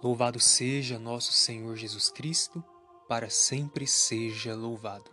Louvado 0.00 0.38
seja 0.38 0.96
nosso 0.96 1.32
Senhor 1.32 1.74
Jesus 1.74 2.08
Cristo, 2.08 2.62
para 3.08 3.28
sempre 3.28 3.84
seja 3.84 4.54
louvado. 4.54 5.10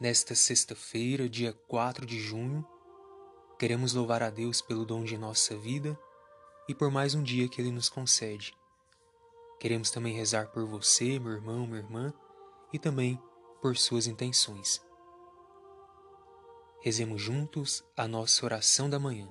Nesta 0.00 0.34
sexta-feira, 0.34 1.28
dia 1.28 1.52
4 1.68 2.06
de 2.06 2.18
junho, 2.18 2.66
queremos 3.58 3.92
louvar 3.92 4.22
a 4.22 4.30
Deus 4.30 4.62
pelo 4.62 4.86
dom 4.86 5.04
de 5.04 5.18
nossa 5.18 5.54
vida 5.54 5.98
e 6.66 6.74
por 6.74 6.90
mais 6.90 7.14
um 7.14 7.22
dia 7.22 7.46
que 7.46 7.60
Ele 7.60 7.70
nos 7.70 7.90
concede. 7.90 8.56
Queremos 9.60 9.90
também 9.90 10.14
rezar 10.14 10.48
por 10.48 10.64
você, 10.64 11.18
meu 11.18 11.32
irmão, 11.32 11.66
minha 11.66 11.80
irmã, 11.80 12.14
e 12.72 12.78
também 12.78 13.20
por 13.60 13.76
suas 13.76 14.06
intenções. 14.06 14.80
Rezemos 16.80 17.20
juntos 17.20 17.84
a 17.94 18.08
nossa 18.08 18.46
oração 18.46 18.88
da 18.88 18.98
manhã. 18.98 19.30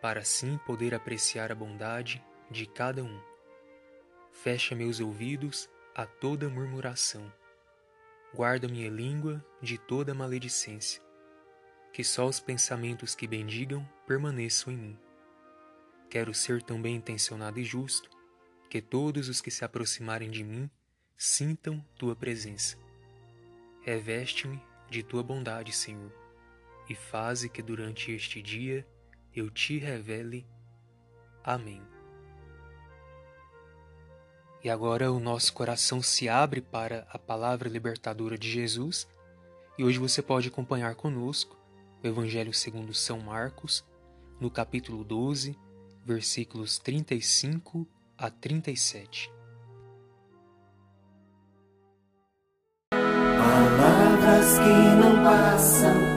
para 0.00 0.20
assim 0.20 0.58
poder 0.58 0.94
apreciar 0.94 1.50
a 1.50 1.54
bondade 1.54 2.22
de 2.50 2.66
cada 2.66 3.02
um. 3.02 3.20
Fecha 4.30 4.74
meus 4.74 5.00
ouvidos 5.00 5.68
a 5.94 6.06
toda 6.06 6.48
murmuração. 6.48 7.32
Guarda 8.34 8.68
minha 8.68 8.90
língua 8.90 9.44
de 9.62 9.78
toda 9.78 10.14
maledicência. 10.14 11.02
Que 11.92 12.04
só 12.04 12.26
os 12.26 12.38
pensamentos 12.38 13.14
que 13.14 13.26
bendigam 13.26 13.88
permaneçam 14.06 14.72
em 14.72 14.76
mim. 14.76 14.98
Quero 16.10 16.34
ser 16.34 16.62
tão 16.62 16.80
bem 16.80 16.96
intencionado 16.96 17.58
e 17.58 17.64
justo 17.64 18.10
que 18.68 18.82
todos 18.82 19.28
os 19.28 19.40
que 19.40 19.50
se 19.50 19.64
aproximarem 19.64 20.30
de 20.30 20.44
mim 20.44 20.70
sintam 21.16 21.80
tua 21.96 22.14
presença. 22.14 22.76
Reveste-me 23.82 24.62
de 24.90 25.02
tua 25.02 25.22
bondade, 25.22 25.72
Senhor, 25.72 26.12
e 26.88 26.94
faze 26.94 27.48
que 27.48 27.62
durante 27.62 28.12
este 28.12 28.42
dia 28.42 28.86
eu 29.36 29.50
te 29.50 29.78
revele. 29.78 30.46
Amém. 31.44 31.82
E 34.64 34.70
agora 34.70 35.12
o 35.12 35.20
nosso 35.20 35.52
coração 35.52 36.02
se 36.02 36.28
abre 36.28 36.60
para 36.60 37.06
a 37.10 37.18
palavra 37.18 37.68
libertadora 37.68 38.36
de 38.36 38.50
Jesus, 38.50 39.06
e 39.78 39.84
hoje 39.84 39.98
você 39.98 40.22
pode 40.22 40.48
acompanhar 40.48 40.94
conosco 40.96 41.56
o 42.02 42.06
Evangelho 42.06 42.52
segundo 42.52 42.92
São 42.94 43.20
Marcos, 43.20 43.84
no 44.40 44.50
capítulo 44.50 45.04
12, 45.04 45.56
versículos 46.04 46.78
35 46.78 47.86
a 48.16 48.30
37. 48.30 49.30
Palavras 52.90 54.58
que 54.58 54.96
não 55.00 55.22
passam, 55.22 56.15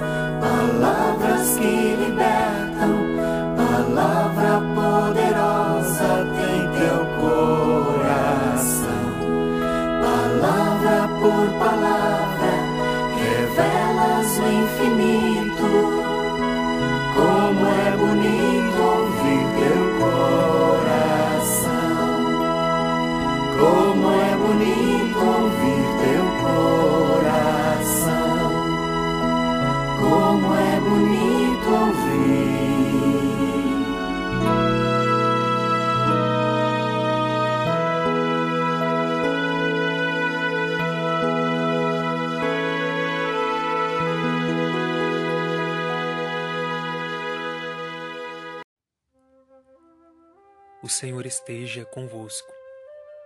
O 50.82 50.88
Senhor 50.88 51.26
esteja 51.26 51.84
convosco, 51.84 52.54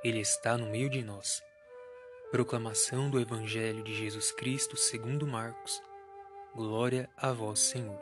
Ele 0.03 0.19
está 0.19 0.57
no 0.57 0.65
meio 0.65 0.89
de 0.89 1.03
nós. 1.03 1.43
Proclamação 2.31 3.11
do 3.11 3.19
Evangelho 3.19 3.83
de 3.83 3.93
Jesus 3.93 4.31
Cristo 4.31 4.75
segundo 4.75 5.27
Marcos. 5.27 5.79
Glória 6.55 7.07
a 7.15 7.31
vós, 7.31 7.59
Senhor. 7.59 8.01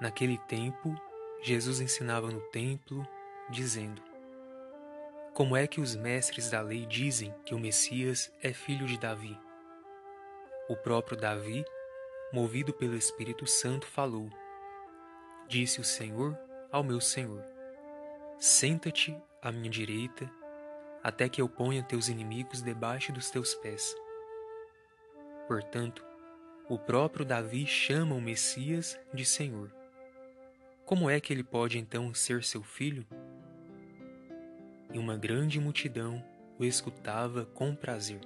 Naquele 0.00 0.38
tempo, 0.48 0.92
Jesus 1.40 1.80
ensinava 1.80 2.32
no 2.32 2.40
templo, 2.50 3.06
dizendo: 3.48 4.02
Como 5.32 5.56
é 5.56 5.68
que 5.68 5.80
os 5.80 5.94
mestres 5.94 6.50
da 6.50 6.60
lei 6.60 6.84
dizem 6.84 7.32
que 7.44 7.54
o 7.54 7.60
Messias 7.60 8.28
é 8.42 8.52
filho 8.52 8.88
de 8.88 8.98
Davi? 8.98 9.38
O 10.68 10.74
próprio 10.74 11.16
Davi, 11.16 11.64
movido 12.32 12.72
pelo 12.72 12.96
Espírito 12.96 13.46
Santo, 13.46 13.86
falou: 13.86 14.28
Disse 15.46 15.80
o 15.80 15.84
Senhor 15.84 16.36
ao 16.72 16.82
meu 16.82 17.00
Senhor: 17.00 17.57
Senta-te 18.38 19.16
à 19.42 19.50
minha 19.50 19.68
direita, 19.68 20.30
até 21.02 21.28
que 21.28 21.42
eu 21.42 21.48
ponha 21.48 21.82
teus 21.82 22.08
inimigos 22.08 22.62
debaixo 22.62 23.12
dos 23.12 23.30
teus 23.30 23.52
pés. 23.56 23.96
Portanto, 25.48 26.04
o 26.68 26.78
próprio 26.78 27.24
Davi 27.24 27.66
chama 27.66 28.14
o 28.14 28.20
Messias 28.20 28.96
de 29.12 29.24
Senhor. 29.24 29.74
Como 30.86 31.10
é 31.10 31.18
que 31.18 31.32
ele 31.32 31.42
pode 31.42 31.78
então 31.78 32.14
ser 32.14 32.44
seu 32.44 32.62
filho? 32.62 33.04
E 34.92 34.98
uma 35.00 35.16
grande 35.16 35.58
multidão 35.58 36.24
o 36.60 36.64
escutava 36.64 37.44
com 37.44 37.74
prazer. 37.74 38.20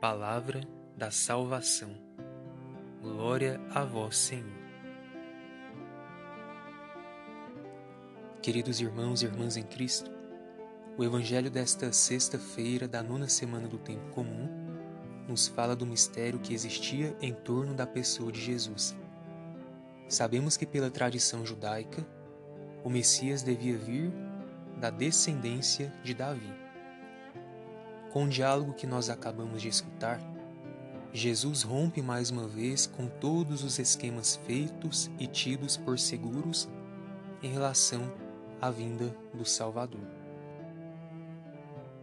Palavra 0.00 0.60
da 0.96 1.10
salvação. 1.10 1.96
Glória 3.02 3.60
a 3.74 3.84
vós, 3.84 4.16
Senhor. 4.16 4.65
Queridos 8.46 8.80
irmãos 8.80 9.22
e 9.22 9.26
irmãs 9.26 9.56
em 9.56 9.64
Cristo, 9.64 10.08
o 10.96 11.02
Evangelho 11.02 11.50
desta 11.50 11.92
sexta-feira 11.92 12.86
da 12.86 13.02
nona 13.02 13.28
semana 13.28 13.66
do 13.66 13.76
Tempo 13.76 14.08
Comum 14.10 14.48
nos 15.26 15.48
fala 15.48 15.74
do 15.74 15.84
mistério 15.84 16.38
que 16.38 16.54
existia 16.54 17.16
em 17.20 17.34
torno 17.34 17.74
da 17.74 17.84
pessoa 17.84 18.30
de 18.30 18.40
Jesus. 18.40 18.94
Sabemos 20.08 20.56
que, 20.56 20.64
pela 20.64 20.92
tradição 20.92 21.44
judaica, 21.44 22.06
o 22.84 22.88
Messias 22.88 23.42
devia 23.42 23.76
vir 23.76 24.12
da 24.78 24.90
descendência 24.90 25.92
de 26.04 26.14
Davi. 26.14 26.54
Com 28.12 28.26
o 28.26 28.28
diálogo 28.28 28.74
que 28.74 28.86
nós 28.86 29.10
acabamos 29.10 29.60
de 29.60 29.66
escutar, 29.66 30.20
Jesus 31.12 31.62
rompe 31.62 32.00
mais 32.00 32.30
uma 32.30 32.46
vez 32.46 32.86
com 32.86 33.08
todos 33.08 33.64
os 33.64 33.80
esquemas 33.80 34.36
feitos 34.46 35.10
e 35.18 35.26
tidos 35.26 35.76
por 35.76 35.98
seguros 35.98 36.68
em 37.42 37.50
relação 37.50 38.24
à 38.60 38.70
vinda 38.70 39.14
do 39.32 39.44
Salvador. 39.44 40.06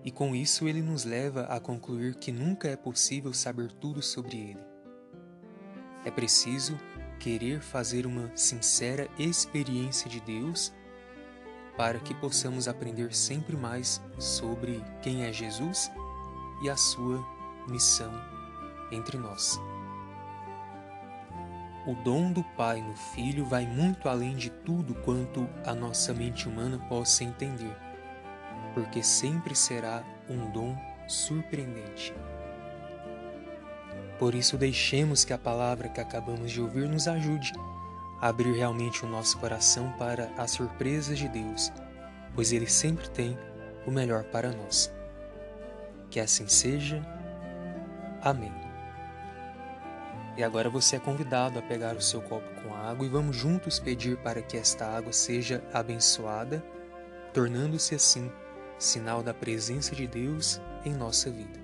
E 0.04 0.12
com 0.12 0.36
isso 0.36 0.68
ele 0.68 0.82
nos 0.82 1.06
leva 1.06 1.44
a 1.44 1.60
concluir 1.60 2.16
que 2.16 2.32
nunca 2.32 2.68
é 2.68 2.76
possível 2.76 3.34
saber 3.34 3.72
tudo 3.72 4.02
sobre 4.02 4.38
ele. 4.38 4.60
É 6.06 6.12
preciso 6.12 6.78
querer 7.20 7.62
fazer 7.62 8.06
uma 8.06 8.30
sincera 8.36 9.10
experiência 9.18 10.10
de 10.10 10.20
Deus 10.20 10.74
para 11.78 12.00
que 12.00 12.14
possamos 12.14 12.68
aprender 12.68 13.16
sempre 13.16 13.56
mais 13.56 14.02
sobre 14.20 14.84
quem 15.02 15.24
é 15.24 15.32
Jesus 15.32 15.90
e 16.62 16.70
a 16.70 16.76
sua 16.76 17.26
missão 17.68 18.12
entre 18.92 19.18
nós. 19.18 19.60
O 21.86 21.94
dom 21.94 22.32
do 22.32 22.44
Pai 22.56 22.82
no 22.82 22.96
Filho 22.96 23.46
vai 23.46 23.66
muito 23.66 24.08
além 24.08 24.36
de 24.36 24.50
tudo 24.50 24.96
quanto 24.96 25.50
a 25.66 25.74
nossa 25.74 26.14
mente 26.14 26.48
humana 26.48 26.80
possa 26.88 27.24
entender, 27.24 27.76
porque 28.74 29.04
sempre 29.04 29.56
será 29.56 30.04
um 30.30 30.50
dom 30.52 30.78
surpreendente. 31.08 32.14
Por 34.18 34.34
isso, 34.34 34.58
deixemos 34.58 35.26
que 35.26 35.34
a 35.34 35.38
palavra 35.38 35.90
que 35.90 36.00
acabamos 36.00 36.52
de 36.52 36.62
ouvir 36.62 36.88
nos 36.88 37.08
ajude 37.08 37.52
a 38.22 38.30
abrir 38.30 38.56
realmente 38.56 39.04
o 39.04 39.10
nosso 39.10 39.38
coração 39.38 39.92
para 39.98 40.32
as 40.38 40.52
surpresas 40.52 41.18
de 41.18 41.28
Deus 41.28 41.72
pois 42.36 42.52
Ele 42.52 42.68
sempre 42.68 43.10
tem 43.10 43.38
o 43.86 43.92
melhor 43.92 44.24
para 44.26 44.52
nós. 44.52 44.92
Que 46.10 46.20
assim 46.20 46.48
seja. 46.48 47.02
Amém. 48.22 48.54
E 50.36 50.44
agora 50.44 50.70
você 50.70 50.96
é 50.96 51.00
convidado 51.00 51.60
a 51.60 51.62
pegar 51.62 51.96
o 51.96 52.02
seu 52.02 52.22
copo 52.22 52.48
com 52.62 52.74
água 52.74 53.06
e 53.06 53.10
vamos 53.10 53.36
juntos 53.36 53.80
pedir 53.80 54.18
para 54.18 54.42
que 54.42 54.58
esta 54.58 54.86
água 54.88 55.14
seja 55.14 55.64
abençoada, 55.72 56.64
tornando-se 57.32 57.94
assim 57.94 58.32
sinal 58.80 59.22
da 59.22 59.34
presença 59.34 59.96
de 59.96 60.08
Deus 60.08 60.60
em 60.84 60.94
nossa 60.94 61.30
vida. 61.30 61.62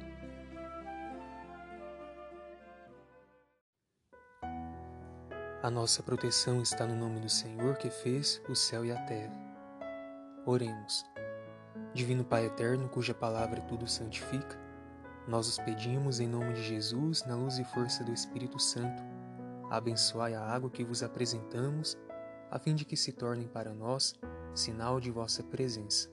A 5.61 5.69
nossa 5.69 6.01
proteção 6.01 6.61
está 6.61 6.85
no 6.85 6.95
nome 6.95 7.19
do 7.19 7.27
Senhor 7.27 7.75
que 7.75 7.89
fez 7.89 8.41
o 8.47 8.55
céu 8.55 8.85
e 8.85 8.91
a 8.91 9.01
terra. 9.01 9.33
Oremos. 10.45 11.03
Divino 11.93 12.23
Pai 12.23 12.45
eterno, 12.45 12.87
cuja 12.87 13.13
palavra 13.13 13.59
tudo 13.61 13.85
santifica, 13.87 14.57
nós 15.29 15.47
os 15.47 15.59
pedimos 15.59 16.19
em 16.19 16.27
nome 16.27 16.53
de 16.53 16.63
Jesus, 16.63 17.23
na 17.23 17.35
luz 17.35 17.59
e 17.59 17.63
força 17.63 18.03
do 18.03 18.11
Espírito 18.11 18.57
Santo, 18.57 19.03
abençoai 19.69 20.33
a 20.33 20.41
água 20.41 20.71
que 20.71 20.83
vos 20.83 21.03
apresentamos, 21.03 21.95
a 22.49 22.57
fim 22.57 22.73
de 22.73 22.83
que 22.83 22.97
se 22.97 23.11
tornem 23.11 23.47
para 23.47 23.71
nós 23.71 24.15
sinal 24.55 24.99
de 24.99 25.11
vossa 25.11 25.43
presença. 25.43 26.09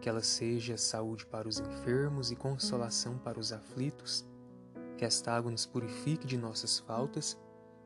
Que 0.00 0.08
ela 0.08 0.22
seja 0.22 0.76
saúde 0.76 1.24
para 1.24 1.48
os 1.48 1.60
enfermos 1.60 2.32
e 2.32 2.36
consolação 2.36 3.16
para 3.16 3.38
os 3.38 3.52
aflitos, 3.52 4.28
que 4.98 5.04
esta 5.04 5.32
água 5.32 5.52
nos 5.52 5.64
purifique 5.64 6.26
de 6.26 6.36
nossas 6.36 6.80
faltas 6.80 7.38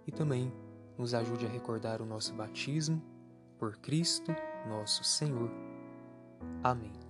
e 0.06 0.10
também 0.10 0.50
nos 0.96 1.12
ajude 1.12 1.44
a 1.44 1.50
recordar 1.50 2.00
o 2.00 2.06
nosso 2.06 2.32
batismo 2.32 3.02
por 3.58 3.76
Cristo, 3.76 4.34
nosso 4.66 5.04
Senhor. 5.04 5.50
Amém. 6.62 7.09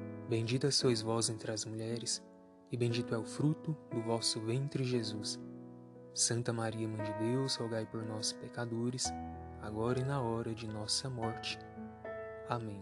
Bendita 0.31 0.71
sois 0.71 1.01
vós 1.01 1.29
entre 1.29 1.51
as 1.51 1.65
mulheres, 1.65 2.23
e 2.71 2.77
bendito 2.77 3.13
é 3.13 3.17
o 3.17 3.25
fruto 3.25 3.75
do 3.93 4.01
vosso 4.01 4.39
ventre, 4.39 4.81
Jesus. 4.81 5.37
Santa 6.13 6.53
Maria, 6.53 6.87
Mãe 6.87 7.03
de 7.03 7.13
Deus, 7.19 7.57
rogai 7.57 7.85
por 7.85 8.01
nós, 8.01 8.31
pecadores, 8.31 9.11
agora 9.61 9.99
e 9.99 10.05
na 10.05 10.21
hora 10.21 10.55
de 10.55 10.65
nossa 10.69 11.09
morte. 11.09 11.59
Amém. 12.47 12.81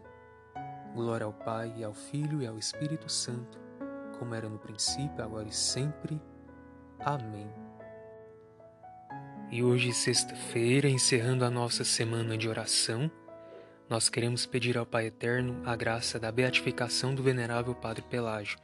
Glória 0.94 1.26
ao 1.26 1.34
Pai, 1.34 1.74
e 1.76 1.84
ao 1.84 1.92
Filho 1.92 2.40
e 2.40 2.46
ao 2.46 2.56
Espírito 2.56 3.12
Santo, 3.12 3.58
como 4.20 4.36
era 4.36 4.48
no 4.48 4.60
princípio, 4.60 5.24
agora 5.24 5.48
e 5.48 5.52
sempre. 5.52 6.22
Amém. 7.00 7.52
E 9.50 9.64
hoje, 9.64 9.92
sexta-feira, 9.92 10.88
encerrando 10.88 11.44
a 11.44 11.50
nossa 11.50 11.84
semana 11.84 12.38
de 12.38 12.48
oração, 12.48 13.10
nós 13.90 14.08
queremos 14.08 14.46
pedir 14.46 14.78
ao 14.78 14.86
Pai 14.86 15.08
Eterno 15.08 15.64
a 15.66 15.76
graça 15.76 16.20
da 16.20 16.32
beatificação 16.32 17.16
do 17.16 17.24
Venerável 17.24 17.74
Padre 17.74 18.04
Pelágio. 18.08 18.60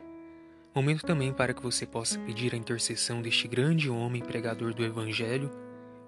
Momento 0.74 1.04
também 1.04 1.34
para 1.34 1.52
que 1.52 1.64
você 1.64 1.84
possa 1.84 2.20
pedir 2.20 2.54
a 2.54 2.58
intercessão 2.58 3.24
deste 3.24 3.48
grande 3.48 3.90
homem 3.90 4.22
pregador 4.22 4.72
do 4.72 4.86
Evangelho, 4.86 5.50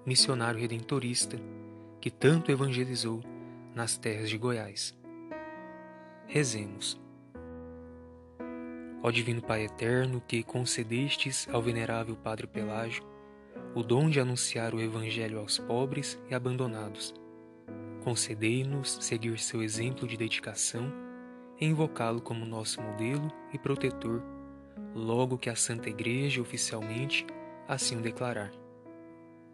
missionário 0.06 0.60
redentorista, 0.60 1.36
que 2.00 2.12
tanto 2.12 2.52
evangelizou 2.52 3.20
nas 3.74 3.98
terras 3.98 4.30
de 4.30 4.38
Goiás. 4.38 4.96
Rezemos. 6.28 7.00
Ó 9.02 9.10
Divino 9.10 9.42
Pai 9.42 9.64
Eterno, 9.64 10.22
que 10.28 10.44
concedestes 10.44 11.48
ao 11.50 11.60
venerável 11.60 12.14
Padre 12.14 12.46
Pelágio 12.46 13.04
o 13.74 13.82
dom 13.82 14.08
de 14.08 14.20
anunciar 14.20 14.74
o 14.74 14.80
Evangelho 14.80 15.40
aos 15.40 15.58
pobres 15.58 16.18
e 16.30 16.34
abandonados, 16.34 17.14
concedei-nos 18.08 18.96
seguir 19.02 19.38
seu 19.38 19.62
exemplo 19.62 20.08
de 20.08 20.16
dedicação 20.16 20.90
e 21.60 21.66
invocá-lo 21.66 22.22
como 22.22 22.46
nosso 22.46 22.80
modelo 22.80 23.30
e 23.52 23.58
protetor, 23.58 24.22
logo 24.94 25.36
que 25.36 25.50
a 25.50 25.54
Santa 25.54 25.90
Igreja 25.90 26.40
oficialmente 26.40 27.26
assim 27.68 27.98
o 27.98 28.00
declarar. 28.00 28.50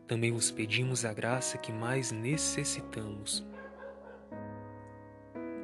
Também 0.07 0.31
vos 0.31 0.53
pedimos 0.53 1.05
a 1.05 1.13
graça 1.13 1.59
que 1.59 1.73
mais 1.73 2.13
necessitamos. 2.13 3.45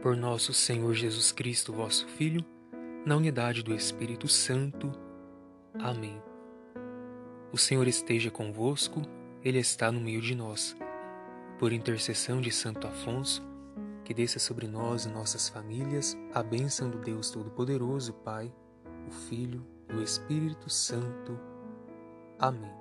Por 0.02 0.16
nosso 0.16 0.52
Senhor 0.52 0.92
Jesus 0.92 1.30
Cristo, 1.30 1.72
vosso 1.72 2.08
Filho, 2.08 2.44
na 3.06 3.14
unidade 3.14 3.62
do 3.62 3.72
Espírito 3.72 4.26
Santo. 4.26 4.90
Amém. 5.78 6.20
O 7.52 7.56
Senhor 7.56 7.86
esteja 7.86 8.32
convosco, 8.32 9.00
Ele 9.44 9.60
está 9.60 9.92
no 9.92 10.00
meio 10.00 10.20
de 10.20 10.34
nós. 10.34 10.76
Por 11.60 11.74
intercessão 11.74 12.40
de 12.40 12.50
Santo 12.50 12.86
Afonso, 12.86 13.46
que 14.02 14.14
desça 14.14 14.38
sobre 14.38 14.66
nós 14.66 15.04
e 15.04 15.10
nossas 15.10 15.50
famílias 15.50 16.16
a 16.32 16.42
bênção 16.42 16.88
do 16.88 16.96
Deus 16.96 17.30
Todo-Poderoso, 17.30 18.14
Pai, 18.14 18.50
o 19.06 19.10
Filho 19.10 19.62
e 19.90 19.92
o 19.92 20.02
Espírito 20.02 20.70
Santo. 20.70 21.38
Amém. 22.38 22.72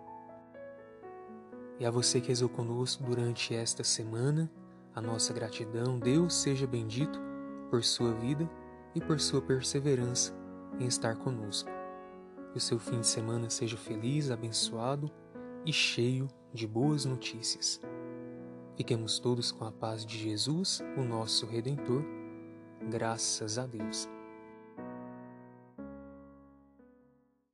E 1.78 1.86
a 1.86 1.92
você 1.92 2.22
que 2.22 2.30
rezou 2.30 2.48
conosco 2.48 3.04
durante 3.04 3.54
esta 3.54 3.84
semana, 3.84 4.50
a 4.96 5.02
nossa 5.02 5.34
gratidão, 5.34 6.00
Deus 6.00 6.34
seja 6.34 6.66
bendito 6.66 7.20
por 7.70 7.84
sua 7.84 8.14
vida 8.14 8.50
e 8.96 9.02
por 9.02 9.20
sua 9.20 9.42
perseverança 9.42 10.34
em 10.80 10.88
estar 10.88 11.18
conosco. 11.18 11.70
Que 12.54 12.58
o 12.58 12.62
seu 12.62 12.80
fim 12.80 13.02
de 13.02 13.08
semana 13.08 13.50
seja 13.50 13.76
feliz, 13.76 14.32
abençoado 14.32 15.12
e 15.66 15.74
cheio 15.74 16.30
de 16.54 16.66
boas 16.66 17.04
notícias. 17.04 17.82
Fiquemos 18.80 19.20
todos 19.20 19.52
com 19.52 19.66
a 19.66 19.74
paz 19.74 20.06
de 20.06 20.18
Jesus, 20.18 20.82
o 20.96 21.04
nosso 21.04 21.46
Redentor. 21.46 22.02
Graças 22.90 23.58
a 23.58 23.66
Deus. 23.66 24.08